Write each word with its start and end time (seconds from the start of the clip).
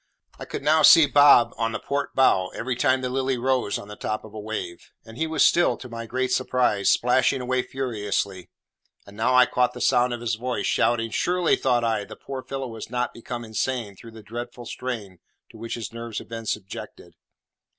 I 0.39 0.45
could 0.45 0.63
now 0.63 0.81
see 0.81 1.05
Bob 1.05 1.49
away 1.53 1.55
on 1.59 1.71
the 1.73 1.79
port 1.79 2.15
bow, 2.15 2.47
every 2.55 2.75
time 2.75 3.01
the 3.01 3.09
Lily 3.11 3.37
rose 3.37 3.77
on 3.77 3.87
the 3.87 3.95
top 3.95 4.23
of 4.23 4.33
a 4.33 4.39
wave, 4.39 4.89
and 5.05 5.15
he 5.15 5.27
was 5.27 5.45
still, 5.45 5.77
to 5.77 5.87
my 5.87 6.07
great 6.07 6.31
surprise, 6.31 6.89
splashing 6.89 7.39
away 7.39 7.61
furiously; 7.61 8.49
and 9.05 9.15
now 9.15 9.35
I 9.35 9.45
caught 9.45 9.73
the 9.75 9.79
sound 9.79 10.11
of 10.13 10.21
his 10.21 10.33
voice, 10.37 10.65
shouting. 10.65 11.11
"Surely," 11.11 11.55
thought 11.55 11.83
I, 11.83 12.03
"the 12.05 12.15
poor 12.15 12.41
fellow 12.41 12.73
has 12.73 12.89
not 12.89 13.13
become 13.13 13.45
insane 13.45 13.95
through 13.95 14.13
the 14.13 14.23
dreadful 14.23 14.65
strain 14.65 15.19
to 15.51 15.57
which 15.59 15.75
his 15.75 15.93
nerves 15.93 16.17
have 16.17 16.29
been 16.29 16.47
subjected!" 16.47 17.13